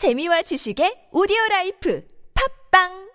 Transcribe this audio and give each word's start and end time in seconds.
재미와 0.00 0.40
지식의 0.40 1.08
오디오 1.12 1.36
라이프 1.50 2.02
팟빵 2.70 3.10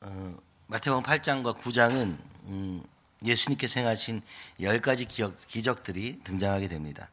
어, 0.00 0.36
마태복음 0.68 1.02
8장과 1.02 1.58
9장은 1.58 2.16
음, 2.46 2.82
예수님께서 3.22 3.80
행하신 3.80 4.22
열 4.62 4.80
가지 4.80 5.04
기억, 5.04 5.36
기적들이 5.46 6.20
등장하게 6.24 6.68
됩니다. 6.68 7.10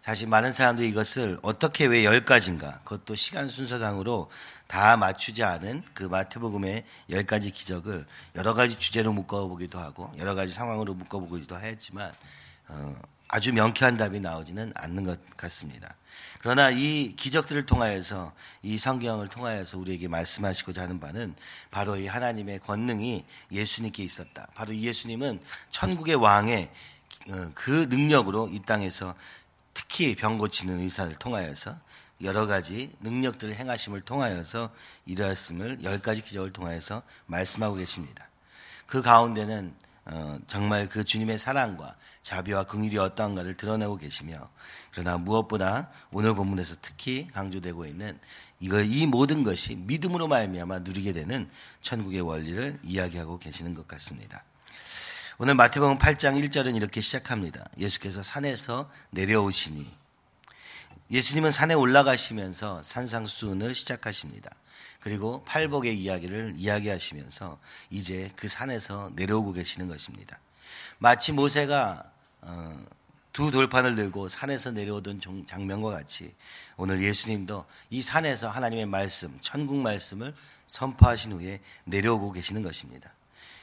사실 0.00 0.28
많은 0.28 0.52
사람들이 0.52 0.90
이것을 0.90 1.40
어떻게 1.42 1.86
왜 1.86 2.02
열 2.02 2.24
가지인가 2.24 2.82
그것도 2.84 3.16
시간 3.16 3.48
순서상으로 3.48 4.30
다 4.68 4.96
맞추지 4.96 5.42
않은 5.42 5.82
그 5.92 6.04
마태복음의 6.04 6.84
열 7.10 7.26
가지 7.26 7.50
기적을 7.50 8.06
여러 8.36 8.54
가지 8.54 8.76
주제로 8.76 9.12
묶어보기도 9.12 9.76
하고 9.80 10.12
여러 10.18 10.36
가지 10.36 10.52
상황으로 10.52 10.94
묶어보기도 10.94 11.58
했지만 11.58 12.12
어, 12.68 12.94
아주 13.32 13.52
명쾌한 13.52 13.96
답이 13.96 14.18
나오지는 14.20 14.72
않는 14.74 15.04
것 15.04 15.20
같습니다. 15.36 15.94
그러나 16.40 16.70
이 16.70 17.14
기적들을 17.14 17.64
통하여서 17.64 18.32
이 18.62 18.76
성경을 18.76 19.28
통하여서 19.28 19.78
우리에게 19.78 20.08
말씀하시고자 20.08 20.82
하는 20.82 20.98
바는 20.98 21.36
바로 21.70 21.96
이 21.96 22.08
하나님의 22.08 22.58
권능이 22.60 23.24
예수님께 23.52 24.02
있었다. 24.02 24.48
바로 24.54 24.72
이 24.72 24.84
예수님은 24.84 25.40
천국의 25.70 26.16
왕의 26.16 26.70
어, 27.28 27.50
그 27.54 27.86
능력으로 27.88 28.48
이 28.50 28.60
땅에서 28.66 29.14
특히 29.74 30.16
병 30.16 30.38
고치는 30.38 30.80
의사를 30.80 31.14
통하여서 31.16 31.78
여러 32.22 32.46
가지 32.46 32.92
능력들을 33.00 33.54
행하심을 33.54 34.00
통하여서 34.00 34.72
이러했음을 35.06 35.84
열 35.84 36.00
가지 36.00 36.20
기적을 36.20 36.52
통하여서 36.52 37.02
말씀하고 37.26 37.76
계십니다. 37.76 38.28
그 38.86 39.02
가운데는 39.02 39.72
어, 40.06 40.38
정말 40.46 40.88
그 40.88 41.04
주님의 41.04 41.38
사랑과 41.38 41.94
자비와 42.22 42.64
긍휼이 42.64 42.96
어떠한가를 42.98 43.54
드러내고 43.54 43.96
계시며 43.98 44.48
그러나 44.92 45.18
무엇보다 45.18 45.90
오늘 46.10 46.34
본문에서 46.34 46.76
특히 46.82 47.28
강조되고 47.28 47.86
있는 47.86 48.18
이거 48.60 48.82
이 48.82 49.06
모든 49.06 49.42
것이 49.42 49.76
믿음으로 49.76 50.28
말미암아 50.28 50.80
누리게 50.80 51.12
되는 51.12 51.48
천국의 51.82 52.20
원리를 52.20 52.78
이야기하고 52.82 53.38
계시는 53.38 53.74
것 53.74 53.86
같습니다. 53.88 54.44
오늘 55.38 55.54
마태복음 55.54 55.98
8장 55.98 56.42
1절은 56.44 56.76
이렇게 56.76 57.00
시작합니다. 57.00 57.64
예수께서 57.78 58.22
산에서 58.22 58.90
내려오시니 59.10 60.00
예수님은 61.10 61.50
산에 61.50 61.74
올라가시면서 61.74 62.82
산상수훈을 62.82 63.74
시작하십니다. 63.74 64.50
그리고 65.00 65.42
팔복의 65.44 65.98
이야기를 65.98 66.54
이야기하시면서 66.56 67.58
이제 67.90 68.30
그 68.36 68.48
산에서 68.48 69.10
내려오고 69.16 69.52
계시는 69.52 69.88
것입니다. 69.88 70.38
마치 70.98 71.32
모세가 71.32 72.04
어, 72.42 72.86
두 73.32 73.50
돌판을 73.50 73.96
들고 73.96 74.28
산에서 74.28 74.72
내려오던 74.72 75.20
장면과 75.46 75.90
같이 75.90 76.34
오늘 76.76 77.02
예수님도 77.02 77.64
이 77.90 78.02
산에서 78.02 78.48
하나님의 78.50 78.86
말씀, 78.86 79.36
천국 79.40 79.78
말씀을 79.78 80.34
선포하신 80.66 81.32
후에 81.32 81.60
내려오고 81.84 82.32
계시는 82.32 82.62
것입니다. 82.62 83.12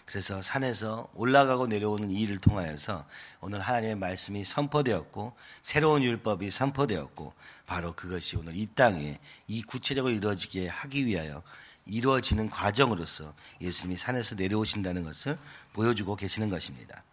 그래서 0.08 0.42
산에서 0.42 1.10
올라가고 1.16 1.68
내려오는 1.68 2.10
이 2.10 2.22
일을 2.22 2.38
통하여서 2.38 3.06
오늘 3.42 3.60
하나님의 3.60 3.96
말씀이 3.96 4.46
선포되었고 4.46 5.34
새로운 5.62 6.02
율법이 6.02 6.50
선포되었고 6.50 7.34
바로 7.66 7.92
그것이 7.92 8.38
오늘 8.38 8.56
이 8.56 8.68
땅에 8.68 9.20
이 9.48 9.62
구체적으로 9.64 10.14
이루어지게 10.14 10.70
하기 10.70 11.06
위하여 11.06 11.44
이루어지는 11.86 12.50
과정으로서 12.50 13.34
예수님이 13.60 13.98
산에서 13.98 14.36
내려오신다는 14.36 15.04
것을 15.04 15.38
보여주고 15.74 16.16
계시는 16.16 16.50
것입니다. 16.50 17.04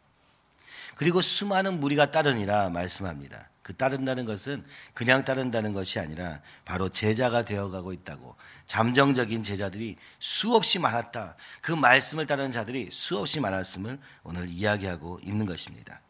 그리고 0.97 1.21
수많은 1.21 1.81
무리가 1.81 2.11
따르니라 2.11 2.71
말씀합니다. 2.71 3.51
그 3.63 3.75
따른다는 3.75 4.27
것은 4.27 4.63
그냥 4.93 5.25
따른다는 5.25 5.73
것이 5.73 5.99
아니라 5.99 6.43
바로 6.67 6.91
제자가 6.91 7.47
되어가고 7.47 7.95
있다고 7.95 8.37
잠정적인 8.67 9.43
제자들이 9.43 9.97
수없이 10.19 10.79
많았다. 10.79 11.37
그 11.63 11.73
말씀을 11.73 12.27
따르는 12.27 12.51
자들이 12.51 12.91
수없이 12.93 13.41
많았음을 13.41 13.99
오늘 14.23 14.49
이야기하고 14.49 15.21
있는 15.23 15.47
것입니다. 15.47 16.03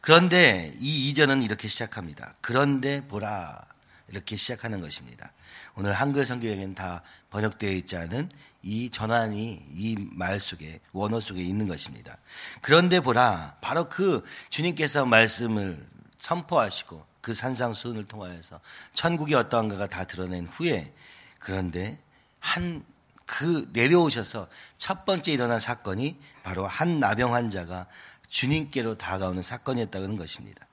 그런데 0.00 0.72
이 0.78 1.08
이전은 1.08 1.42
이렇게 1.42 1.66
시작합니다. 1.66 2.36
그런데 2.40 3.06
보라 3.08 3.60
이렇게 4.08 4.36
시작하는 4.36 4.80
것입니다. 4.80 5.32
오늘 5.74 5.92
한글 5.92 6.24
성경에는 6.24 6.74
다 6.74 7.02
번역되어 7.30 7.70
있지 7.72 7.96
않은 7.96 8.30
이 8.62 8.90
전환이 8.90 9.64
이 9.74 9.96
말 10.12 10.40
속에 10.40 10.80
원어 10.92 11.20
속에 11.20 11.42
있는 11.42 11.66
것입니다. 11.68 12.16
그런데 12.60 13.00
보라 13.00 13.56
바로 13.60 13.88
그 13.88 14.24
주님께서 14.50 15.04
말씀을 15.04 15.84
선포하시고 16.18 17.04
그 17.20 17.34
산상수훈을 17.34 18.04
통하여서 18.04 18.60
천국이 18.94 19.34
어떠한가가 19.34 19.86
다 19.88 20.04
드러낸 20.04 20.46
후에 20.46 20.92
그런데 21.38 21.98
한 22.38 22.92
그 23.32 23.66
내려오셔서 23.72 24.46
첫 24.76 25.06
번째 25.06 25.32
일어난 25.32 25.58
사건이 25.58 26.18
바로 26.42 26.66
한 26.66 27.00
나병 27.00 27.34
환자가 27.34 27.86
주님께로 28.28 28.98
다가오는 28.98 29.40
사건이었다는 29.42 30.16
것입니다. 30.16 30.66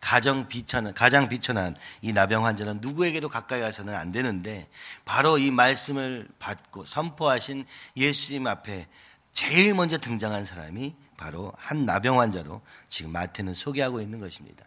가정 0.00 0.48
비천한, 0.48 0.94
가장 0.94 1.28
비천한 1.28 1.76
이 2.02 2.12
나병 2.12 2.44
환자는 2.44 2.78
누구에게도 2.80 3.28
가까이 3.28 3.60
가서는 3.60 3.94
안 3.94 4.12
되는데 4.12 4.68
바로 5.04 5.38
이 5.38 5.50
말씀을 5.50 6.28
받고 6.38 6.84
선포하신 6.84 7.66
예수님 7.96 8.46
앞에 8.46 8.86
제일 9.32 9.74
먼저 9.74 9.98
등장한 9.98 10.44
사람이 10.44 10.94
바로 11.16 11.52
한 11.56 11.86
나병 11.86 12.20
환자로 12.20 12.62
지금 12.88 13.12
마태는 13.12 13.54
소개하고 13.54 14.00
있는 14.00 14.20
것입니다. 14.20 14.64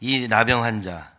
이 0.00 0.28
나병 0.28 0.64
환자 0.64 1.14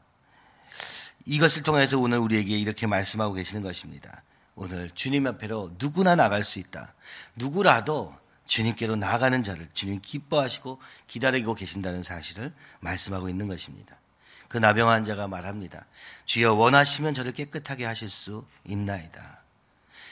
이것을 1.25 1.63
통해서 1.63 1.97
오늘 1.97 2.19
우리에게 2.19 2.57
이렇게 2.57 2.87
말씀하고 2.87 3.33
계시는 3.33 3.61
것입니다. 3.61 4.23
오늘 4.55 4.89
주님 4.91 5.27
앞에로 5.27 5.71
누구나 5.77 6.15
나갈 6.15 6.43
수 6.43 6.59
있다. 6.59 6.93
누구라도 7.35 8.15
주님께로 8.47 8.95
나아가는 8.95 9.43
자를 9.43 9.69
주님 9.73 9.99
기뻐하시고 10.01 10.81
기다리고 11.05 11.53
계신다는 11.53 12.01
사실을 12.01 12.53
말씀하고 12.79 13.29
있는 13.29 13.47
것입니다. 13.47 13.99
그 14.47 14.57
나병 14.57 14.89
환자가 14.89 15.27
말합니다. 15.27 15.85
주여 16.25 16.53
원하시면 16.53 17.13
저를 17.13 17.33
깨끗하게 17.33 17.85
하실 17.85 18.09
수 18.09 18.45
있나이다. 18.65 19.41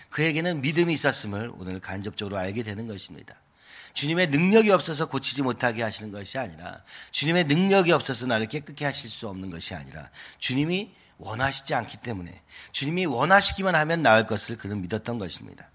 그에게는 0.09 0.61
믿음이 0.61 0.93
있었음을 0.93 1.51
오늘 1.57 1.79
간접적으로 1.79 2.37
알게 2.37 2.63
되는 2.63 2.87
것입니다. 2.87 3.35
주님의 3.93 4.27
능력이 4.27 4.71
없어서 4.71 5.07
고치지 5.07 5.41
못하게 5.41 5.81
하시는 5.81 6.11
것이 6.11 6.37
아니라 6.37 6.83
주님의 7.11 7.45
능력이 7.45 7.93
없어서 7.93 8.25
나를 8.25 8.47
깨끗게 8.47 8.83
하실 8.83 9.09
수 9.09 9.27
없는 9.29 9.49
것이 9.49 9.73
아니라 9.73 10.09
주님이 10.37 10.91
원하시지 11.17 11.73
않기 11.73 11.97
때문에 11.97 12.41
주님이 12.73 13.05
원하시기만 13.05 13.73
하면 13.73 14.01
나을 14.01 14.27
것을 14.27 14.57
그는 14.57 14.81
믿었던 14.81 15.17
것입니다. 15.17 15.69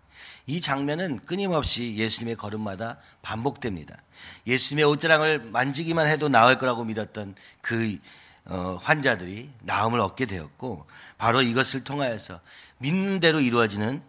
이 0.51 0.61
장면은 0.61 1.21
끊임없이 1.21 1.95
예수님의 1.97 2.35
걸음마다 2.35 2.99
반복됩니다. 3.23 4.03
예수님의 4.49 4.85
옷자락을 4.85 5.39
만지기만 5.39 6.09
해도 6.09 6.29
나을 6.29 6.59
거라고 6.59 6.83
믿었던 6.85 7.37
그 7.61 7.99
어, 8.47 8.81
환자들이 8.83 9.49
나음을 9.61 10.01
얻게 10.01 10.27
되었고 10.27 10.87
바로 11.19 11.41
이것을 11.41 11.85
통하여서 11.85 12.41
믿는 12.79 13.21
대로 13.21 13.41
이루어지는 13.41 14.03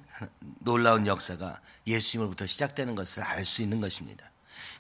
놀라운 0.60 1.06
역사가 1.06 1.60
예수님으로부터 1.86 2.48
시작되는 2.48 2.96
것을 2.96 3.22
알 3.22 3.46
수 3.46 3.62
있는 3.62 3.80
것입니다. 3.80 4.32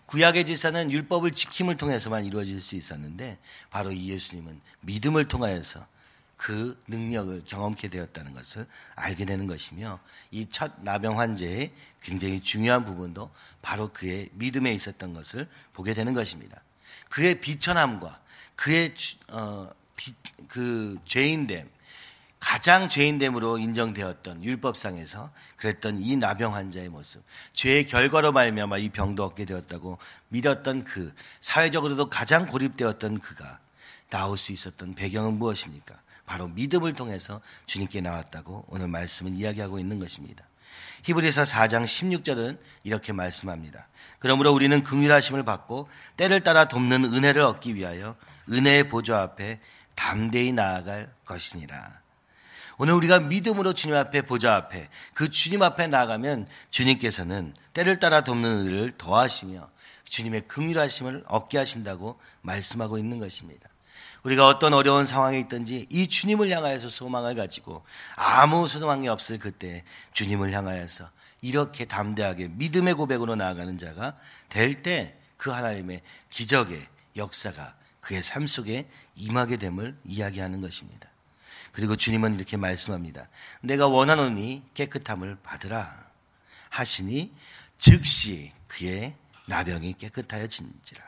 구약의 0.07 0.45
지사는 0.45 0.91
율법을 0.91 1.31
지킴을 1.31 1.77
통해서만 1.77 2.25
이루어질 2.25 2.59
수 2.59 2.75
있었는데 2.75 3.37
바로 3.69 3.91
이 3.91 4.09
예수님은 4.09 4.59
믿음을 4.81 5.27
통하여서 5.27 5.85
그 6.41 6.75
능력을 6.87 7.43
경험케 7.45 7.89
되었다는 7.89 8.33
것을 8.33 8.65
알게 8.95 9.25
되는 9.25 9.45
것이며 9.45 9.99
이 10.31 10.47
첫 10.49 10.71
나병 10.81 11.19
환자의 11.19 11.71
굉장히 12.01 12.41
중요한 12.41 12.83
부분도 12.83 13.29
바로 13.61 13.89
그의 13.89 14.29
믿음에 14.33 14.73
있었던 14.73 15.13
것을 15.13 15.47
보게 15.73 15.93
되는 15.93 16.15
것입니다. 16.15 16.63
그의 17.09 17.41
비천함과 17.41 18.19
그의 18.55 18.95
어, 19.29 19.69
비, 19.95 20.13
그 20.47 20.97
죄인됨 21.05 21.69
가장 22.39 22.89
죄인됨으로 22.89 23.59
인정되었던 23.59 24.43
율법상에서 24.43 25.31
그랬던 25.57 25.99
이 25.99 26.17
나병 26.17 26.55
환자의 26.55 26.89
모습, 26.89 27.23
죄의 27.53 27.85
결과로 27.85 28.31
말미암아 28.31 28.79
이 28.79 28.89
병도 28.89 29.23
얻게 29.23 29.45
되었다고 29.45 29.99
믿었던 30.29 30.85
그 30.85 31.13
사회적으로도 31.39 32.09
가장 32.09 32.47
고립되었던 32.47 33.19
그가 33.19 33.59
나올 34.09 34.39
수 34.39 34.51
있었던 34.51 34.95
배경은 34.95 35.37
무엇입니까? 35.37 36.00
바로 36.31 36.47
믿음을 36.47 36.93
통해서 36.93 37.41
주님께 37.65 37.99
나왔다고 37.99 38.63
오늘 38.69 38.87
말씀은 38.87 39.35
이야기하고 39.35 39.79
있는 39.79 39.99
것입니다. 39.99 40.47
히브리서 41.03 41.43
4장 41.43 41.83
16절은 41.83 42.57
이렇게 42.85 43.11
말씀합니다. 43.11 43.89
그러므로 44.17 44.53
우리는 44.53 44.81
긍휼하심을 44.81 45.43
받고 45.43 45.89
때를 46.15 46.39
따라 46.39 46.69
돕는 46.69 47.03
은혜를 47.13 47.41
얻기 47.41 47.75
위하여 47.75 48.15
은혜의 48.49 48.87
보좌 48.87 49.21
앞에 49.21 49.59
담대히 49.95 50.53
나아갈 50.53 51.13
것이니라. 51.25 51.99
오늘 52.77 52.93
우리가 52.93 53.19
믿음으로 53.19 53.73
주님 53.73 53.97
앞에 53.97 54.21
보좌 54.21 54.55
앞에 54.55 54.87
그 55.13 55.29
주님 55.29 55.61
앞에 55.61 55.87
나가면 55.87 56.47
주님께서는 56.69 57.53
때를 57.73 57.99
따라 57.99 58.23
돕는 58.23 58.67
일을 58.67 58.93
더하시며 58.97 59.69
주님의 60.05 60.47
긍휼하심을 60.47 61.25
얻게 61.27 61.57
하신다고 61.57 62.17
말씀하고 62.41 62.97
있는 62.97 63.19
것입니다. 63.19 63.67
우리가 64.23 64.47
어떤 64.47 64.73
어려운 64.73 65.05
상황에 65.05 65.39
있든지 65.39 65.87
이 65.89 66.07
주님을 66.07 66.49
향하여서 66.49 66.89
소망을 66.89 67.35
가지고 67.35 67.83
아무 68.15 68.67
소망이 68.67 69.07
없을 69.07 69.39
그때 69.39 69.83
주님을 70.13 70.51
향하여서 70.53 71.09
이렇게 71.41 71.85
담대하게 71.85 72.49
믿음의 72.49 72.93
고백으로 72.93 73.35
나아가는 73.35 73.77
자가 73.77 74.15
될 74.49 74.81
때 74.83 75.21
그 75.41 75.49
하나님의 75.49 76.03
기적의 76.29 76.87
역사가 77.15 77.75
그의 77.99 78.21
삶 78.21 78.45
속에 78.45 78.87
임하게 79.15 79.57
됨을 79.57 79.97
이야기하는 80.05 80.61
것입니다. 80.61 81.09
그리고 81.71 81.95
주님은 81.95 82.35
이렇게 82.35 82.57
말씀합니다. 82.57 83.27
내가 83.61 83.87
원하노니 83.87 84.61
깨끗함을 84.75 85.39
받으라 85.41 86.05
하시니 86.69 87.33
즉시 87.79 88.53
그의 88.67 89.15
나병이 89.47 89.95
깨끗하여진지라. 89.97 91.03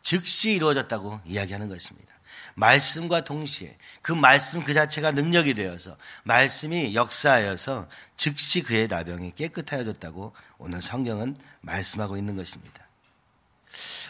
즉시 0.00 0.52
이루어졌다고 0.52 1.20
이야기하는 1.26 1.68
것입니다. 1.68 2.13
말씀과 2.54 3.22
동시에 3.24 3.76
그 4.02 4.12
말씀 4.12 4.64
그 4.64 4.72
자체가 4.74 5.12
능력이 5.12 5.54
되어서 5.54 5.96
말씀이 6.24 6.94
역사하여서 6.94 7.88
즉시 8.16 8.62
그의 8.62 8.88
나병이 8.88 9.34
깨끗하여졌다고 9.34 10.32
오늘 10.58 10.80
성경은 10.82 11.36
말씀하고 11.60 12.16
있는 12.16 12.36
것입니다. 12.36 12.84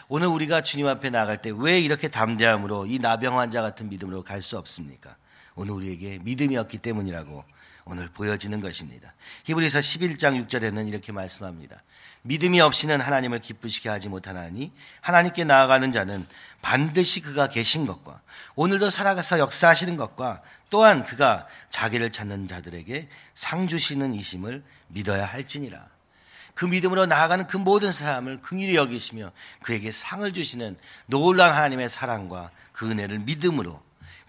오늘 0.07 0.27
우리가 0.27 0.61
주님 0.61 0.87
앞에 0.87 1.09
나갈 1.09 1.41
때 1.41 1.49
왜 1.49 1.79
이렇게 1.79 2.07
담대함으로 2.07 2.85
이 2.85 2.99
나병 2.99 3.39
환자 3.39 3.61
같은 3.61 3.89
믿음으로 3.89 4.23
갈 4.23 4.41
수 4.41 4.57
없습니까? 4.57 5.15
오늘 5.55 5.71
우리에게 5.73 6.19
믿음이 6.19 6.57
없기 6.57 6.77
때문이라고 6.79 7.43
오늘 7.87 8.09
보여지는 8.09 8.61
것입니다. 8.61 9.13
히브리서 9.43 9.77
11장 9.77 10.47
6절에는 10.47 10.87
이렇게 10.87 11.11
말씀합니다. 11.11 11.83
믿음이 12.23 12.59
없이는 12.59 12.99
하나님을 12.99 13.39
기쁘시게 13.39 13.89
하지 13.89 14.09
못하나니 14.09 14.71
하나님께 15.01 15.43
나아가는 15.43 15.91
자는 15.91 16.25
반드시 16.63 17.21
그가 17.21 17.47
계신 17.47 17.85
것과 17.85 18.21
오늘도 18.55 18.89
살아가서 18.89 19.37
역사하시는 19.37 19.97
것과 19.97 20.41
또한 20.71 21.03
그가 21.03 21.47
자기를 21.69 22.11
찾는 22.11 22.47
자들에게 22.47 23.07
상 23.35 23.67
주시는 23.67 24.15
이심을 24.15 24.63
믿어야 24.87 25.23
할지니라. 25.23 25.87
그 26.55 26.65
믿음으로 26.65 27.05
나아가는 27.05 27.45
그 27.45 27.57
모든 27.57 27.91
사람을 27.91 28.41
긍휼히 28.41 28.75
여기시며 28.75 29.31
그에게 29.61 29.91
상을 29.91 30.33
주시는 30.33 30.75
놀라운 31.05 31.53
하나님의 31.53 31.89
사랑과 31.89 32.49
그 32.71 32.89
은혜를 32.89 33.19
믿음으로 33.19 33.84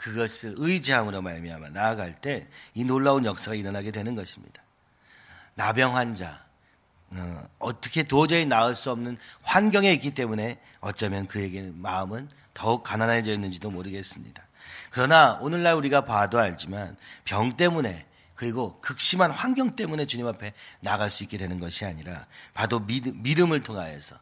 그것을 0.07 0.55
의지함으로 0.57 1.23
말미암아 1.23 1.71
나아갈 1.71 2.21
때 2.21 2.47
이 2.75 2.85
놀라운 2.85 3.25
역사가 3.25 3.55
일어나게 3.55 3.91
되는 3.91 4.15
것입니다. 4.15 4.63
나병 5.55 5.97
환자 5.97 6.45
어, 7.59 7.81
떻게 7.81 8.03
도저히 8.03 8.45
나을 8.45 8.75
수 8.75 8.91
없는 8.91 9.17
환경에 9.43 9.93
있기 9.95 10.13
때문에 10.13 10.61
어쩌면 10.81 11.27
그에게는 11.27 11.81
마음은 11.81 12.29
더욱 12.53 12.83
가난해져 12.83 13.33
있는지도 13.33 13.71
모르겠습니다. 13.71 14.47
그러나 14.91 15.39
오늘날 15.41 15.75
우리가 15.75 16.05
봐도 16.05 16.39
알지만 16.39 16.97
병 17.25 17.51
때문에 17.51 18.07
그리고 18.35 18.79
극심한 18.81 19.31
환경 19.31 19.77
때문에 19.77 20.05
주님 20.05 20.27
앞에 20.27 20.53
나갈 20.81 21.11
수 21.11 21.23
있게 21.23 21.39
되는 21.39 21.59
것이 21.59 21.87
아니라 21.87 22.27
봐도 22.53 22.81
믿음, 22.81 23.53
을 23.53 23.63
통하여서 23.63 24.17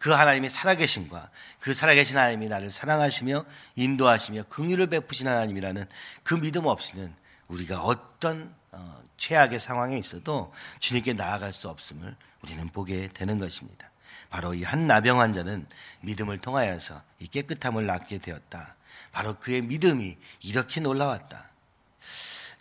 그 0.00 0.10
하나님이 0.10 0.48
살아계심과 0.48 1.30
그 1.60 1.74
살아계신 1.74 2.16
하나님이 2.16 2.48
나를 2.48 2.70
사랑하시며 2.70 3.44
인도하시며 3.76 4.44
긍휼을 4.44 4.86
베푸신 4.86 5.28
하나님이라는 5.28 5.84
그 6.22 6.40
믿음 6.40 6.64
없이는 6.64 7.14
우리가 7.48 7.82
어떤 7.82 8.54
어, 8.72 9.02
최악의 9.18 9.60
상황에 9.60 9.98
있어도 9.98 10.52
주님께 10.78 11.12
나아갈 11.12 11.52
수 11.52 11.68
없음을 11.68 12.16
우리는 12.42 12.68
보게 12.70 13.08
되는 13.08 13.38
것입니다. 13.38 13.90
바로 14.30 14.54
이 14.54 14.62
한 14.62 14.86
나병 14.86 15.20
환자는 15.20 15.66
믿음을 16.00 16.38
통하여서 16.38 17.02
이 17.18 17.26
깨끗함을 17.26 17.84
낳게 17.84 18.18
되었다. 18.18 18.76
바로 19.12 19.34
그의 19.34 19.60
믿음이 19.62 20.16
이렇게 20.44 20.80
놀라웠다. 20.80 21.49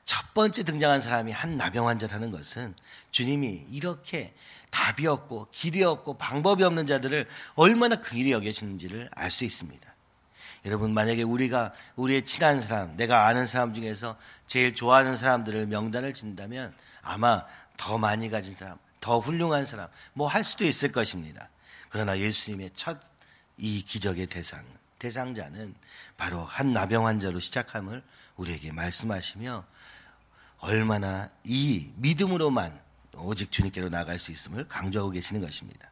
첫 0.09 0.33
번째 0.33 0.63
등장한 0.63 1.01
사람이 1.01 1.31
한 1.31 1.55
나병 1.55 1.87
환자라는 1.87 2.31
것은 2.31 2.73
주님이 3.11 3.67
이렇게 3.69 4.33
답이 4.71 5.05
없고 5.05 5.49
길이 5.51 5.83
없고 5.83 6.17
방법이 6.17 6.63
없는 6.63 6.87
자들을 6.87 7.27
얼마나 7.53 7.95
긍일히 7.95 8.31
여겨지는지를 8.31 9.07
알 9.13 9.29
수 9.29 9.45
있습니다. 9.45 9.87
여러분 10.65 10.95
만약에 10.95 11.21
우리가 11.21 11.73
우리의 11.95 12.23
친한 12.23 12.59
사람, 12.59 12.97
내가 12.97 13.27
아는 13.27 13.45
사람 13.45 13.71
중에서 13.71 14.17
제일 14.47 14.73
좋아하는 14.73 15.15
사람들을 15.15 15.67
명단을 15.67 16.11
진다면 16.13 16.73
아마 17.03 17.45
더 17.77 17.99
많이 17.99 18.31
가진 18.31 18.51
사람, 18.51 18.79
더 18.99 19.19
훌륭한 19.19 19.63
사람, 19.63 19.89
뭐 20.13 20.27
할 20.27 20.43
수도 20.43 20.65
있을 20.65 20.91
것입니다. 20.91 21.49
그러나 21.89 22.17
예수님의 22.17 22.71
첫 22.73 22.99
이 23.59 23.83
기적의 23.83 24.25
대상, 24.27 24.65
대상자는 24.97 25.75
바로 26.17 26.43
한 26.43 26.73
나병 26.73 27.05
환자로 27.05 27.39
시작함을 27.39 28.01
우리에게 28.37 28.71
말씀하시며 28.71 29.65
얼마나 30.59 31.29
이 31.43 31.91
믿음으로만 31.95 32.79
오직 33.15 33.51
주님께로 33.51 33.89
나갈 33.89 34.19
수 34.19 34.31
있음을 34.31 34.67
강조하고 34.67 35.11
계시는 35.11 35.41
것입니다. 35.41 35.89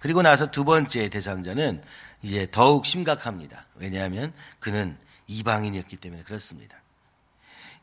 그리고 0.00 0.22
나서 0.22 0.50
두 0.50 0.64
번째 0.64 1.08
대상자는 1.08 1.82
이제 2.22 2.48
더욱 2.50 2.86
심각합니다. 2.86 3.66
왜냐하면 3.76 4.32
그는 4.60 4.98
이방인이었기 5.26 5.96
때문에 5.96 6.22
그렇습니다. 6.22 6.80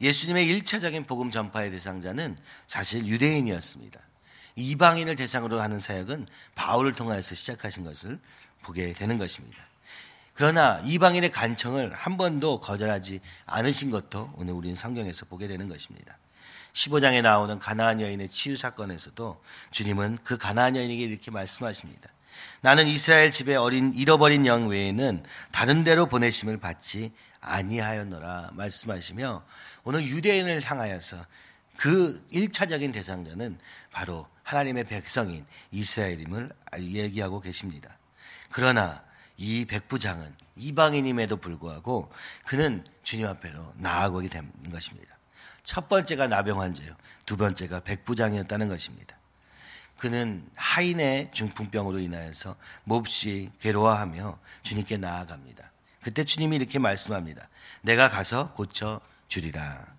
예수님의 0.01 0.47
1차적인 0.47 1.07
복음 1.07 1.31
전파의 1.31 1.71
대상자는 1.71 2.37
사실 2.67 3.05
유대인이었습니다. 3.05 3.99
이방인을 4.55 5.15
대상으로 5.15 5.61
하는 5.61 5.79
사역은 5.79 6.27
바울을 6.55 6.93
통하여서 6.93 7.35
시작하신 7.35 7.83
것을 7.83 8.19
보게 8.61 8.93
되는 8.93 9.17
것입니다. 9.17 9.57
그러나 10.35 10.81
이방인의 10.83 11.31
간청을 11.31 11.93
한 11.93 12.17
번도 12.17 12.59
거절하지 12.59 13.21
않으신 13.45 13.89
것도 13.89 14.33
오늘 14.35 14.53
우리는 14.53 14.75
성경에서 14.75 15.25
보게 15.25 15.47
되는 15.47 15.69
것입니다. 15.69 16.17
15장에 16.73 17.21
나오는 17.21 17.57
가나안 17.57 18.01
여인의 18.01 18.27
치유 18.27 18.57
사건에서도 18.57 19.41
주님은 19.71 20.19
그 20.25 20.37
가나안 20.37 20.75
여인에게 20.75 21.03
이렇게 21.03 21.31
말씀하십니다. 21.31 22.09
나는 22.59 22.85
이스라엘 22.85 23.31
집에 23.31 23.55
어린 23.55 23.93
잃어버린 23.93 24.45
영 24.45 24.67
외에는 24.67 25.23
다른 25.53 25.85
데로 25.85 26.05
보내심을 26.07 26.57
받지 26.57 27.13
아니하였노라 27.39 28.51
말씀하시며 28.53 29.45
오늘 29.85 30.03
유대인을 30.05 30.61
향하여서 30.61 31.25
그 31.77 32.25
1차적인 32.27 32.91
대상자는 32.91 33.57
바로 33.91 34.27
하나님의 34.43 34.83
백성인 34.83 35.45
이스라엘임을 35.71 36.49
얘기하고 36.79 37.39
계십니다. 37.39 37.97
그러나 38.51 39.01
이 39.37 39.65
백부장은 39.65 40.33
이방인임에도 40.57 41.37
불구하고 41.37 42.11
그는 42.45 42.85
주님 43.03 43.27
앞에로 43.27 43.73
나아가게 43.77 44.29
되는 44.29 44.51
것입니다. 44.71 45.15
첫 45.63 45.89
번째가 45.89 46.27
나병 46.27 46.61
환자요. 46.61 46.95
두 47.25 47.37
번째가 47.37 47.81
백부장이었다는 47.81 48.69
것입니다. 48.69 49.17
그는 49.97 50.47
하인의 50.55 51.31
중풍병으로 51.31 51.99
인하여서 51.99 52.55
몹시 52.83 53.49
괴로워하며 53.59 54.37
주님께 54.63 54.97
나아갑니다. 54.97 55.71
그때 56.01 56.23
주님이 56.23 56.57
이렇게 56.57 56.79
말씀합니다. 56.79 57.49
내가 57.81 58.09
가서 58.09 58.53
고쳐 58.53 59.01
주리라. 59.27 59.95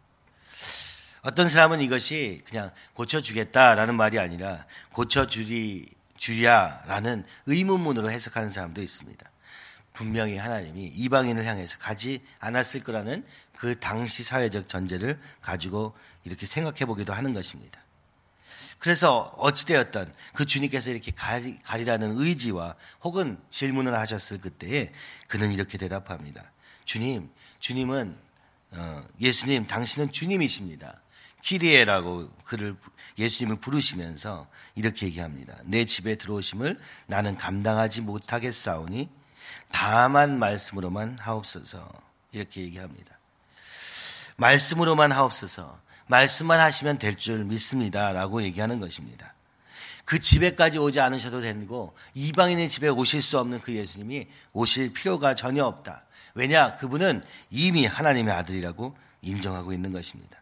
어떤 1.22 1.48
사람은 1.48 1.80
이것이 1.80 2.42
그냥 2.46 2.70
고쳐주겠다라는 2.94 3.96
말이 3.96 4.20
아니라 4.20 4.64
고쳐주리, 4.92 5.88
주랴라는 6.16 7.24
의문문으로 7.46 8.10
해석하는 8.10 8.50
사람도 8.50 8.82
있습니다. 8.82 9.30
분명히 9.92 10.36
하나님이 10.36 10.84
이방인을 10.88 11.46
향해서 11.46 11.78
가지 11.78 12.22
않았을 12.38 12.82
거라는 12.82 13.24
그 13.56 13.80
당시 13.80 14.22
사회적 14.22 14.68
전제를 14.68 15.18
가지고 15.40 15.94
이렇게 16.24 16.44
생각해 16.44 16.84
보기도 16.84 17.14
하는 17.14 17.32
것입니다. 17.32 17.80
그래서 18.78 19.34
어찌되었던 19.38 20.12
그 20.34 20.44
주님께서 20.44 20.90
이렇게 20.90 21.10
가리, 21.12 21.58
가리라는 21.60 22.18
의지와 22.18 22.76
혹은 23.02 23.38
질문을 23.48 23.96
하셨을 23.96 24.40
그때에 24.40 24.92
그는 25.28 25.50
이렇게 25.50 25.78
대답합니다. 25.78 26.52
주님, 26.84 27.30
주님은, 27.58 28.16
어, 28.72 29.04
예수님, 29.20 29.66
당신은 29.66 30.12
주님이십니다. 30.12 31.00
키리에라고 31.46 32.28
그를 32.44 32.76
예수님을 33.18 33.60
부르시면서 33.60 34.48
이렇게 34.74 35.06
얘기합니다. 35.06 35.56
내 35.64 35.84
집에 35.84 36.16
들어오심을 36.16 36.78
나는 37.06 37.36
감당하지 37.36 38.00
못하겠사오니 38.00 39.08
다만 39.70 40.40
말씀으로만 40.40 41.18
하옵소서 41.20 41.88
이렇게 42.32 42.62
얘기합니다. 42.62 43.16
말씀으로만 44.36 45.12
하옵소서 45.12 45.80
말씀만 46.08 46.58
하시면 46.58 46.98
될 46.98 47.16
줄 47.16 47.44
믿습니다 47.44 48.12
라고 48.12 48.42
얘기하는 48.42 48.80
것입니다. 48.80 49.32
그 50.04 50.18
집에까지 50.18 50.78
오지 50.78 51.00
않으셔도 51.00 51.40
되고 51.40 51.94
이방인의 52.14 52.68
집에 52.68 52.88
오실 52.88 53.22
수 53.22 53.38
없는 53.38 53.60
그 53.60 53.72
예수님이 53.72 54.26
오실 54.52 54.92
필요가 54.92 55.34
전혀 55.34 55.64
없다. 55.64 56.06
왜냐? 56.34 56.74
그분은 56.76 57.22
이미 57.50 57.86
하나님의 57.86 58.34
아들이라고 58.34 58.96
인정하고 59.22 59.72
있는 59.72 59.92
것입니다. 59.92 60.40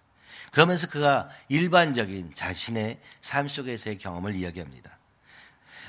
그러면서 0.55 0.87
그가 0.87 1.29
일반적인 1.49 2.33
자신의 2.33 3.01
삶 3.19 3.49
속에서의 3.49 3.99
경험을 3.99 4.37
이야기합니다. 4.37 4.99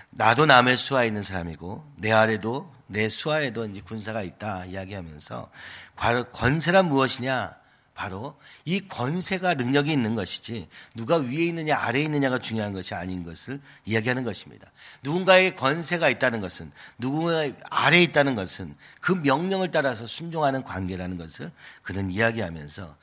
나도 0.10 0.48
남의 0.48 0.76
수하에 0.76 1.06
있는 1.06 1.22
사람이고 1.22 1.86
내 1.98 2.12
아래도 2.12 2.74
내 2.88 3.08
수하에도 3.08 3.66
이제 3.66 3.82
군사가 3.82 4.24
있다 4.24 4.66
이야기하면서 4.66 5.52
바로 5.96 6.24
권세란 6.32 6.88
무엇이냐? 6.88 7.56
바로 7.94 8.38
이 8.66 8.82
권세가 8.88 9.54
능력이 9.54 9.92
있는 9.92 10.16
것이지 10.16 10.68
누가 10.96 11.18
위에 11.18 11.46
있느냐 11.46 11.78
아래에 11.78 12.02
있느냐가 12.02 12.40
중요한 12.40 12.74
것이 12.74 12.96
아닌 12.96 13.24
것을 13.24 13.62
이야기하는 13.86 14.24
것입니다. 14.24 14.72
누군가에게 15.04 15.54
권세가 15.54 16.10
있다는 16.10 16.42
것은 16.42 16.72
누군가의 16.98 17.56
아래에 17.70 18.02
있다는 18.02 18.34
것은 18.34 18.76
그 19.00 19.12
명령을 19.12 19.70
따라서 19.70 20.08
순종하는 20.08 20.64
관계라는 20.64 21.18
것을 21.18 21.52
그는 21.84 22.10
이야기하면서 22.10 22.98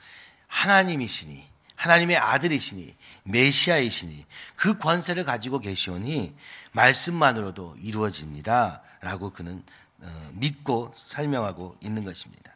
하나님이시니 0.48 1.51
하나님의 1.82 2.16
아들이시니 2.16 2.94
메시아이시니 3.24 4.24
그 4.54 4.78
권세를 4.78 5.24
가지고 5.24 5.58
계시오니 5.58 6.32
말씀만으로도 6.70 7.76
이루어집니다. 7.80 8.82
라고 9.00 9.30
그는 9.30 9.64
어, 9.98 10.30
믿고 10.34 10.92
설명하고 10.96 11.76
있는 11.82 12.04
것입니다. 12.04 12.54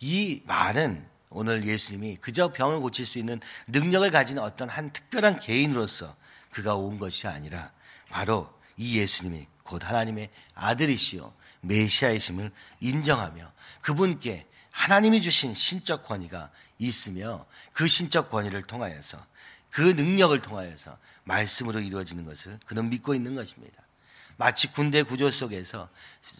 이 0.00 0.42
말은 0.44 1.06
오늘 1.30 1.66
예수님이 1.66 2.16
그저 2.16 2.52
병을 2.52 2.80
고칠 2.80 3.06
수 3.06 3.18
있는 3.18 3.40
능력을 3.68 4.10
가진 4.10 4.38
어떤 4.38 4.68
한 4.68 4.92
특별한 4.92 5.40
개인으로서 5.40 6.14
그가 6.50 6.74
온 6.76 6.98
것이 6.98 7.26
아니라 7.26 7.72
바로 8.10 8.52
이 8.76 8.98
예수님이 8.98 9.46
곧 9.62 9.82
하나님의 9.82 10.28
아들이시요 10.54 11.32
메시아이심을 11.62 12.52
인정하며 12.80 13.50
그분께 13.80 14.46
하나님이 14.74 15.22
주신 15.22 15.54
신적 15.54 16.04
권위가 16.04 16.50
있으며 16.78 17.46
그 17.72 17.86
신적 17.86 18.28
권위를 18.28 18.62
통하여서 18.62 19.24
그 19.70 19.80
능력을 19.80 20.40
통하여서 20.42 20.98
말씀으로 21.22 21.80
이루어지는 21.80 22.24
것을 22.24 22.58
그는 22.66 22.90
믿고 22.90 23.14
있는 23.14 23.36
것입니다. 23.36 23.82
마치 24.36 24.66
군대 24.72 25.04
구조 25.04 25.30
속에서 25.30 25.88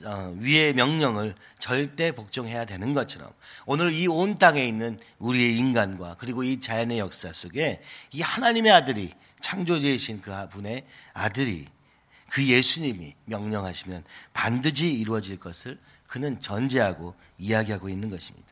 어, 0.05 0.35
위의 0.41 0.75
명령을 0.75 1.37
절대 1.61 2.11
복종해야 2.11 2.65
되는 2.65 2.93
것처럼 2.93 3.33
오늘 3.67 3.93
이 3.93 4.09
온 4.09 4.35
땅에 4.35 4.67
있는 4.67 4.99
우리의 5.21 5.57
인간과 5.57 6.17
그리고 6.19 6.43
이 6.43 6.59
자연의 6.59 6.99
역사 6.99 7.33
속에 7.33 7.81
이 8.11 8.21
하나님의 8.21 8.73
아들이 8.73 9.13
창조주이신 9.41 10.23
그 10.23 10.33
분의 10.51 10.85
아들이 11.13 11.69
그 12.31 12.45
예수님이 12.45 13.15
명령하시면 13.27 14.03
반드시 14.33 14.93
이루어질 14.93 15.39
것을 15.39 15.79
그는 16.15 16.39
전제하고 16.39 17.17
이야기하고 17.39 17.89
있는 17.89 18.09
것입니다. 18.09 18.47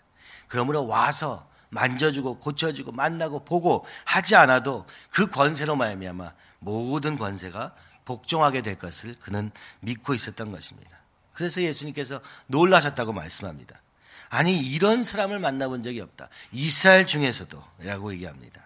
그러므로 0.49 0.85
와서 0.88 1.49
만져주고 1.69 2.40
고쳐주고 2.40 2.90
만나고 2.90 3.45
보고 3.45 3.87
하지 4.04 4.35
않아도 4.35 4.85
그 5.11 5.28
권세로 5.28 5.76
말미암아 5.76 6.33
모든 6.59 7.16
권세가 7.16 7.73
복종하게 8.04 8.62
될 8.62 8.81
것을 8.81 9.16
그는 9.21 9.52
믿고 9.78 10.12
있었던 10.12 10.50
것입니다. 10.50 10.90
그래서 11.35 11.62
예수님께서 11.62 12.21
놀라셨다고 12.49 13.12
말씀합니다. 13.12 13.81
아니 14.28 14.59
이런 14.59 15.04
사람을 15.04 15.38
만나본 15.38 15.83
적이 15.83 16.00
없다. 16.00 16.31
이스라엘 16.50 17.07
중에서도 17.07 17.62
라고 17.78 18.12
얘기합니다. 18.12 18.61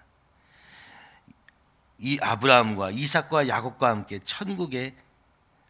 이 1.99 2.19
아브라함과 2.23 2.93
이삭과 2.93 3.49
야곱과 3.49 3.91
함께 3.91 4.21
천국에 4.25 4.97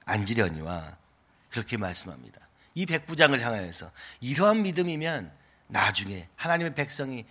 앉으려니와 0.05 0.97
그렇게 1.51 1.77
말씀합니다. 1.77 2.46
이 2.77 2.85
백부장을 2.85 3.41
향하여서 3.41 3.91
이러한 4.21 4.63
믿음이면 4.63 5.33
나중에 5.67 6.29
하나님의 6.37 6.75
백성이 6.75 7.25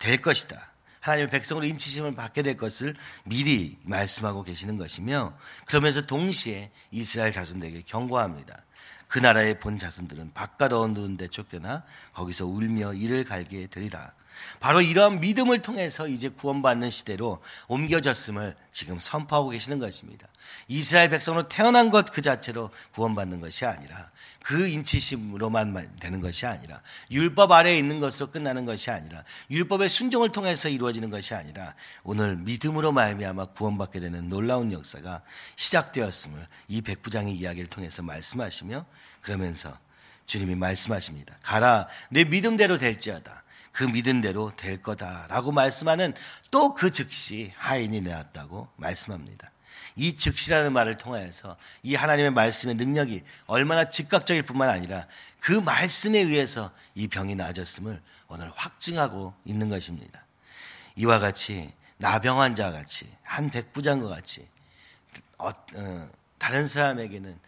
될 0.00 0.20
것이다. 0.20 0.72
하나님의 1.00 1.30
백성으로 1.30 1.66
인치심을 1.66 2.16
받게 2.16 2.42
될 2.42 2.56
것을 2.56 2.96
미리 3.24 3.78
말씀하고 3.84 4.42
계시는 4.42 4.78
것이며 4.78 5.36
그러면서 5.66 6.06
동시에 6.06 6.72
이스라엘 6.90 7.32
자손들에게 7.32 7.82
경고합니다. 7.82 8.64
그 9.08 9.18
나라의 9.18 9.60
본 9.60 9.76
자손들은 9.78 10.32
바깥 10.32 10.72
어두운 10.72 11.18
데 11.18 11.28
쫓겨나 11.28 11.84
거기서 12.14 12.46
울며 12.46 12.94
이를 12.94 13.24
갈게 13.24 13.66
되리라. 13.66 14.12
바로 14.60 14.80
이러한 14.80 15.20
믿음을 15.20 15.62
통해서 15.62 16.08
이제 16.08 16.28
구원받는 16.28 16.90
시대로 16.90 17.40
옮겨졌음을 17.68 18.56
지금 18.72 18.98
선포하고 18.98 19.50
계시는 19.50 19.78
것입니다. 19.78 20.26
이스라엘 20.68 21.10
백성으로 21.10 21.48
태어난 21.48 21.90
것 21.90 22.08
그 22.18 22.22
자체로 22.22 22.70
구원받는 22.94 23.40
것이 23.40 23.64
아니라 23.64 24.10
그 24.42 24.66
인치심으로만 24.66 25.98
되는 26.00 26.20
것이 26.20 26.46
아니라 26.46 26.82
율법 27.10 27.52
아래에 27.52 27.78
있는 27.78 28.00
것으로 28.00 28.30
끝나는 28.30 28.64
것이 28.64 28.90
아니라 28.90 29.22
율법의 29.50 29.88
순종을 29.88 30.32
통해서 30.32 30.68
이루어지는 30.68 31.10
것이 31.10 31.34
아니라 31.34 31.74
오늘 32.02 32.36
믿음으로 32.36 32.92
말미암아 32.92 33.46
구원받게 33.52 34.00
되는 34.00 34.28
놀라운 34.28 34.72
역사가 34.72 35.22
시작되었음을 35.56 36.46
이 36.68 36.82
백부장의 36.82 37.36
이야기를 37.36 37.70
통해서 37.70 38.02
말씀하시며 38.02 38.84
그러면서 39.20 39.78
주님이 40.26 40.54
말씀하십니다. 40.56 41.36
가라 41.42 41.88
내 42.10 42.24
믿음대로 42.24 42.78
될지어다. 42.78 43.44
그 43.78 43.84
믿음대로 43.84 44.50
될 44.56 44.82
거다라고 44.82 45.52
말씀하는 45.52 46.12
또 46.50 46.74
그 46.74 46.90
즉시 46.90 47.52
하인이 47.56 48.00
내었다고 48.00 48.68
말씀합니다. 48.74 49.52
이 49.94 50.16
즉시라는 50.16 50.72
말을 50.72 50.96
통하여서 50.96 51.56
이 51.84 51.94
하나님의 51.94 52.32
말씀의 52.32 52.74
능력이 52.74 53.22
얼마나 53.46 53.88
즉각적일 53.88 54.42
뿐만 54.42 54.68
아니라 54.68 55.06
그 55.38 55.52
말씀에 55.52 56.18
의해서 56.18 56.72
이 56.96 57.06
병이 57.06 57.36
나아졌음을 57.36 58.02
오늘 58.26 58.50
확증하고 58.52 59.34
있는 59.44 59.68
것입니다. 59.68 60.24
이와 60.96 61.20
같이 61.20 61.72
나병 61.98 62.40
환자 62.40 62.72
같이 62.72 63.06
한 63.22 63.48
백부장과 63.48 64.08
같이 64.08 64.44
어, 65.38 65.50
어, 65.50 66.10
다른 66.38 66.66
사람에게는 66.66 67.38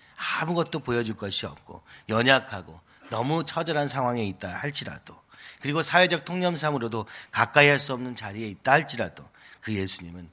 아무것도 0.40 0.78
보여줄 0.78 1.16
것이 1.16 1.46
없고 1.46 1.82
연약하고 2.08 2.80
너무 3.10 3.44
처절한 3.44 3.88
상황에 3.88 4.24
있다 4.24 4.54
할지라도 4.54 5.19
그리고 5.60 5.82
사회적 5.82 6.24
통념상으로도 6.24 7.06
가까이 7.30 7.68
할 7.68 7.78
수 7.80 7.92
없는 7.94 8.14
자리에 8.14 8.46
있다 8.48 8.72
할지라도 8.72 9.24
그 9.60 9.74
예수님은 9.74 10.30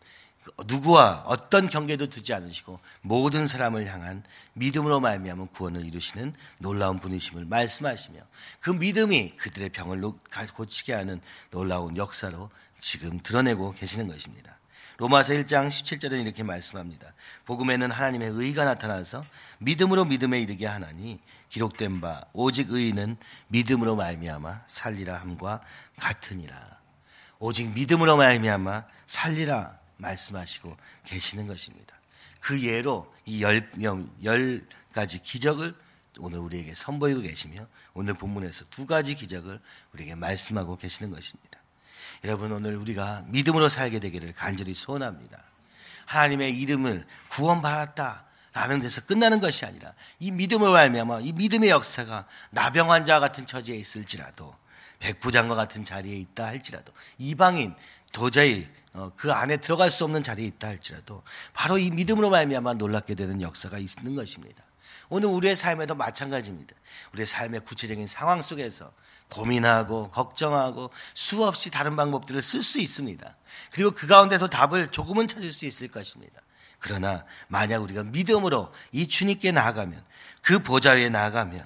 누구와 0.66 1.24
어떤 1.28 1.70
경계도 1.70 2.08
두지 2.10 2.34
않으시고 2.34 2.80
모든 3.02 3.48
사람을 3.48 3.88
향한 3.88 4.24
믿음으로 4.54 5.00
말미암은 5.00 5.48
구원을 5.48 5.86
이루시는 5.86 6.34
놀라운 6.60 7.00
분이심을 7.00 7.46
말씀하시며 7.46 8.20
그 8.60 8.72
믿음이 8.72 9.36
그들의 9.38 9.70
병을 9.70 10.02
고치게 10.54 10.94
하는 10.94 11.22
놀라운 11.52 11.98
역사로 11.98 12.50
지금 12.80 13.20
드러내고 13.22 13.74
계시는 13.74 14.08
것입니다. 14.08 14.58
로마서 14.98 15.34
1장 15.34 15.68
17절은 15.68 16.24
이렇게 16.24 16.44
말씀합니다. 16.44 17.14
복음에는 17.46 17.92
하나님의 17.92 18.30
의가 18.30 18.66
나타나서 18.66 19.26
믿음으로 19.60 20.06
믿음에 20.06 20.42
이르게 20.42 20.66
하나니 20.66 21.20
기록된 21.50 22.02
바 22.02 22.26
오직 22.34 22.72
의인은 22.72 23.18
믿음으로 23.48 23.96
말미암아 23.96 24.64
살리라 24.68 25.20
함과 25.20 25.62
같으니라. 25.98 26.78
오직 27.40 27.74
믿음으로 27.74 28.18
말미암아 28.18 28.86
살리라 29.06 29.80
말씀하시고 29.98 30.76
계시는 31.06 31.48
것입니다. 31.48 31.96
그 32.40 32.64
예로 32.64 33.14
이 33.26 33.42
열, 33.42 33.70
열 34.24 34.68
가지 34.94 35.22
기적을 35.22 35.76
오늘 36.20 36.40
우리에게 36.40 36.74
선보이고 36.74 37.22
계시며 37.22 37.68
오늘 37.94 38.14
본문에서 38.14 38.66
두 38.70 38.86
가지 38.86 39.16
기적을 39.16 39.60
우리에게 39.94 40.16
말씀하고 40.16 40.78
계시는 40.78 41.12
것입니다. 41.12 41.60
여러분 42.24 42.52
오늘 42.52 42.76
우리가 42.78 43.26
믿음으로 43.28 43.70
살게 43.70 44.00
되기를 44.00 44.34
간절히 44.34 44.74
소원합니다. 44.74 45.44
하나님의 46.06 46.58
이름을 46.60 47.06
구원받았다. 47.30 48.26
라는 48.58 48.80
데서 48.80 49.02
끝나는 49.02 49.40
것이 49.40 49.66
아니라 49.66 49.94
이 50.20 50.32
믿음을 50.32 50.72
말미암아 50.72 51.20
이 51.22 51.32
믿음의 51.34 51.70
역사가 51.70 52.26
나병 52.50 52.92
환자 52.92 53.20
같은 53.20 53.46
처지에 53.46 53.76
있을지라도 53.76 54.56
백부장과 54.98 55.54
같은 55.54 55.84
자리에 55.84 56.16
있다 56.16 56.46
할지라도 56.46 56.92
이방인 57.20 57.76
도저히 58.12 58.68
어, 58.94 59.12
그 59.16 59.32
안에 59.32 59.58
들어갈 59.58 59.92
수 59.92 60.06
없는 60.06 60.24
자리에 60.24 60.48
있다 60.48 60.70
할지라도 60.70 61.22
바로 61.54 61.78
이 61.78 61.92
믿음으로 61.92 62.32
말미암아 62.32 62.74
놀랍게 62.74 63.14
되는 63.14 63.44
역사가 63.44 63.78
있는 63.78 64.16
것입니다. 64.16 64.64
오늘 65.10 65.30
우리의 65.30 65.56
삶에도 65.56 65.94
마찬가지입니다. 65.94 66.76
우리의 67.14 67.28
삶의 67.28 67.60
구체적인 67.60 68.08
상황 68.08 68.42
속에서 68.42 68.92
고민하고 69.30 70.10
걱정하고 70.10 70.90
수없이 71.14 71.70
다른 71.70 71.96
방법들을 71.96 72.42
쓸 72.42 72.64
수 72.64 72.80
있습니다. 72.80 73.36
그리고 73.72 73.92
그 73.92 74.08
가운데서 74.08 74.48
답을 74.48 74.90
조금은 74.90 75.28
찾을 75.28 75.52
수 75.52 75.68
있을 75.68 75.90
것입니다. 75.90 76.42
그러나 76.80 77.26
만약 77.48 77.82
우리가 77.82 78.04
믿음으로 78.04 78.72
이 78.92 79.08
주님께 79.08 79.52
나아가면 79.52 80.02
그 80.42 80.60
보좌 80.60 80.92
위에 80.92 81.10
나아가면 81.10 81.66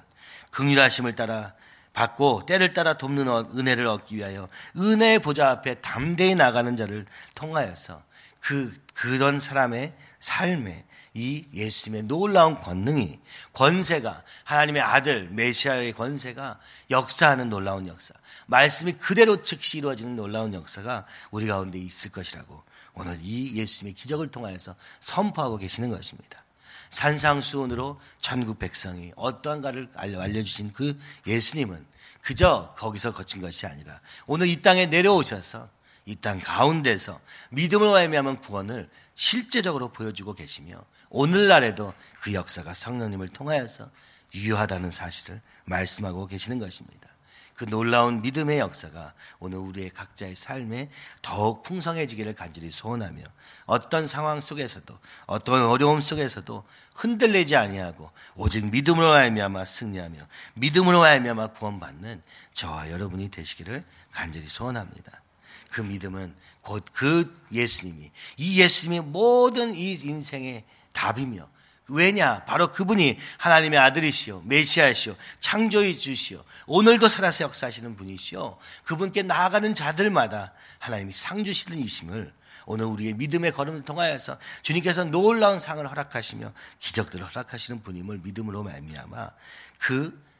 긍휼하심을 0.50 1.14
따라 1.14 1.54
받고 1.92 2.46
때를 2.46 2.72
따라 2.72 2.94
돕는 2.94 3.28
은혜를 3.28 3.86
얻기 3.86 4.16
위하여 4.16 4.48
은혜의 4.76 5.18
보좌 5.18 5.50
앞에 5.50 5.74
담대히 5.76 6.34
나가는 6.34 6.74
자를 6.74 7.06
통하여서 7.34 8.02
그 8.40 8.74
그런 8.94 9.38
사람의 9.38 9.92
삶에 10.20 10.84
이 11.14 11.44
예수님의 11.52 12.04
놀라운 12.04 12.58
권능이 12.58 13.20
권세가 13.52 14.22
하나님의 14.44 14.80
아들 14.80 15.28
메시아의 15.28 15.92
권세가 15.92 16.58
역사하는 16.90 17.50
놀라운 17.50 17.86
역사 17.86 18.14
말씀이 18.46 18.94
그대로 18.94 19.42
즉시 19.42 19.78
이루어지는 19.78 20.16
놀라운 20.16 20.54
역사가 20.54 21.04
우리 21.30 21.46
가운데 21.46 21.78
있을 21.78 22.10
것이라고 22.12 22.62
오늘 22.94 23.18
이 23.22 23.54
예수님의 23.56 23.94
기적을 23.94 24.30
통하여서 24.30 24.74
선포하고 25.00 25.58
계시는 25.58 25.90
것입니다. 25.90 26.44
산상수훈으로 26.90 27.98
전국 28.20 28.58
백성이 28.58 29.12
어떠한가를 29.16 29.88
알려주신 29.94 30.72
그 30.72 30.98
예수님은 31.26 31.86
그저 32.20 32.74
거기서 32.76 33.12
거친 33.12 33.40
것이 33.40 33.66
아니라 33.66 34.00
오늘 34.26 34.46
이 34.46 34.60
땅에 34.60 34.86
내려오셔서 34.86 35.68
이 36.06 36.16
땅 36.16 36.40
가운데서 36.40 37.20
믿음으로 37.50 37.92
말미암은 37.92 38.40
구원을 38.40 38.90
실제적으로 39.14 39.92
보여주고 39.92 40.34
계시며 40.34 40.84
오늘날에도 41.10 41.94
그 42.20 42.34
역사가 42.34 42.74
성령님을 42.74 43.28
통하여서 43.28 43.88
유효하다는 44.34 44.90
사실을 44.90 45.40
말씀하고 45.64 46.26
계시는 46.26 46.58
것입니다. 46.58 47.08
그 47.54 47.66
놀라운 47.66 48.22
믿음의 48.22 48.58
역사가 48.58 49.14
오늘 49.38 49.58
우리의 49.58 49.90
각자의 49.90 50.34
삶에 50.34 50.88
더욱 51.20 51.62
풍성해지기를 51.62 52.34
간절히 52.34 52.70
소원하며 52.70 53.22
어떤 53.66 54.06
상황 54.06 54.40
속에서도 54.40 54.98
어떤 55.26 55.62
어려움 55.62 56.00
속에서도 56.00 56.64
흔들리지 56.96 57.56
아니하고 57.56 58.10
오직 58.34 58.66
믿음으로 58.66 59.10
말미암아 59.10 59.64
승리하며 59.64 60.18
믿음으로 60.54 61.00
말미암아 61.00 61.48
구원받는 61.48 62.22
저와 62.54 62.90
여러분이 62.90 63.30
되시기를 63.30 63.84
간절히 64.10 64.48
소원합니다. 64.48 65.22
그 65.70 65.80
믿음은 65.80 66.34
곧 66.62 66.84
그 66.92 67.42
예수님이 67.50 68.10
이 68.36 68.60
예수님이 68.60 69.00
모든 69.00 69.74
이 69.74 69.92
인생의 69.92 70.64
답이며 70.92 71.48
왜냐? 71.88 72.44
바로 72.44 72.72
그분이 72.72 73.18
하나님의 73.38 73.78
아들이시오, 73.78 74.42
메시아시오, 74.46 75.16
창조의 75.40 75.98
주시오, 75.98 76.42
오늘도 76.66 77.08
살아서 77.08 77.44
역사하시는 77.44 77.96
분이시오. 77.96 78.58
그분께 78.84 79.22
나아가는 79.22 79.74
자들마다 79.74 80.52
하나님이 80.78 81.12
상 81.12 81.44
주시는 81.44 81.78
이심을 81.78 82.32
오늘 82.64 82.86
우리의 82.86 83.14
믿음의 83.14 83.52
걸음을 83.52 83.82
통하여서 83.84 84.38
주님께서 84.62 85.04
놀라운 85.04 85.58
상을 85.58 85.84
허락하시며 85.88 86.52
기적들을 86.78 87.26
허락하시는 87.26 87.82
분임을 87.82 88.20
믿음으로 88.22 88.62
말미암아 88.62 89.30
그 89.78 90.32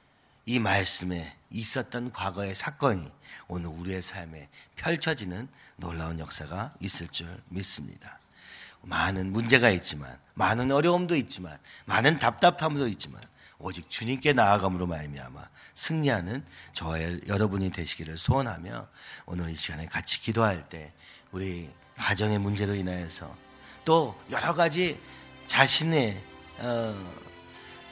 이 0.44 0.58
말씀에 0.58 1.37
있었던 1.50 2.12
과거의 2.12 2.54
사건이 2.54 3.08
오늘 3.46 3.70
우리의 3.70 4.02
삶에 4.02 4.49
펼쳐지는 4.76 5.49
놀라운 5.76 6.18
역사가 6.18 6.75
있을 6.80 7.08
줄 7.08 7.40
믿습니다. 7.49 8.18
많은 8.82 9.32
문제가 9.32 9.70
있지만, 9.70 10.18
많은 10.34 10.70
어려움도 10.70 11.16
있지만, 11.16 11.58
많은 11.86 12.18
답답함도 12.18 12.88
있지만, 12.88 13.22
오직 13.62 13.88
주님께 13.88 14.32
나아감으로 14.32 14.86
말미암아 14.88 15.48
승리하는 15.74 16.44
저와 16.72 16.98
여러분이 17.28 17.70
되시기를 17.70 18.18
소원하며 18.18 18.88
오늘 19.26 19.50
이 19.50 19.56
시간에 19.56 19.86
같이 19.86 20.20
기도할 20.20 20.68
때 20.68 20.92
우리 21.30 21.70
가정의 21.96 22.38
문제로 22.38 22.74
인하여서 22.74 23.34
또 23.84 24.20
여러 24.30 24.52
가지 24.52 25.00
자신의 25.46 26.20
어, 26.58 26.94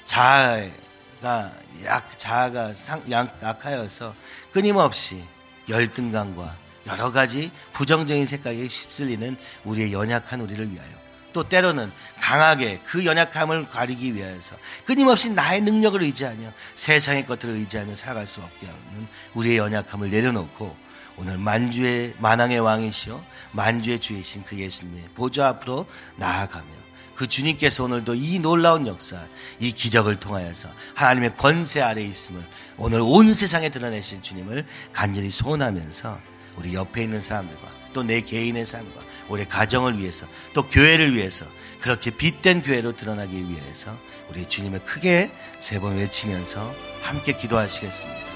자아가 0.04 1.54
약 1.84 2.18
자아가 2.18 2.74
상, 2.74 3.08
약하여서 3.10 4.14
끊임없이 4.52 5.24
열등감과 5.68 6.56
여러 6.86 7.12
가지 7.12 7.50
부정적인 7.72 8.26
생각에 8.26 8.62
휩쓸리는 8.62 9.36
우리의 9.64 9.92
연약한 9.92 10.40
우리를 10.40 10.72
위하여. 10.72 10.90
또 11.32 11.48
때로는 11.48 11.92
강하게 12.20 12.80
그 12.84 13.04
연약함을 13.04 13.68
가리기 13.68 14.14
위해서 14.14 14.56
끊임없이 14.84 15.30
나의 15.30 15.60
능력을 15.60 16.02
의지하며 16.02 16.52
세상의 16.74 17.26
것들을 17.26 17.54
의지하며 17.54 17.94
살아갈 17.94 18.26
수 18.26 18.40
없게 18.40 18.66
하는 18.66 19.06
우리의 19.34 19.58
연약함을 19.58 20.10
내려놓고 20.10 20.76
오늘 21.16 21.38
만주의 21.38 22.14
만왕의 22.18 22.60
왕이시오 22.60 23.22
만주의 23.52 24.00
주이신 24.00 24.42
그 24.44 24.58
예수님의 24.58 25.10
보좌 25.14 25.48
앞으로 25.48 25.86
나아가며 26.16 26.80
그 27.14 27.26
주님께서 27.26 27.84
오늘도 27.84 28.14
이 28.14 28.38
놀라운 28.38 28.86
역사, 28.86 29.28
이 29.58 29.72
기적을 29.72 30.16
통하여서 30.16 30.70
하나님의 30.94 31.34
권세 31.34 31.82
아래 31.82 32.02
있음을 32.02 32.42
오늘 32.78 33.02
온 33.02 33.34
세상에 33.34 33.68
드러내신 33.68 34.22
주님을 34.22 34.64
간절히 34.94 35.30
소원하면서 35.30 36.18
우리 36.56 36.74
옆에 36.74 37.02
있는 37.02 37.20
사람들과 37.20 37.70
또 37.92 38.02
내 38.04 38.20
개인의 38.20 38.66
삶과 38.66 39.02
우리 39.28 39.44
가정을 39.44 39.98
위해서 39.98 40.26
또 40.54 40.68
교회를 40.68 41.14
위해서 41.14 41.44
그렇게 41.80 42.10
빛된 42.10 42.62
교회로 42.62 42.92
드러나기 42.92 43.48
위해서 43.48 43.96
우리 44.28 44.46
주님을 44.46 44.80
크게 44.84 45.30
세 45.58 45.80
번 45.80 45.96
외치면서 45.96 46.72
함께 47.02 47.36
기도하시겠습니다. 47.36 48.29